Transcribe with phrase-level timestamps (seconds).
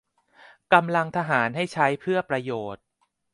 [0.73, 2.83] กำลังทหารให้ใช้เพื่อประโยชน์